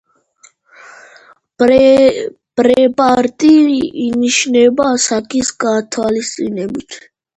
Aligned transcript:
პრეპარატი 2.61 3.51
ინიშნება 4.07 4.89
ასაკის 4.97 5.53
გათვალისწინებით. 5.65 6.99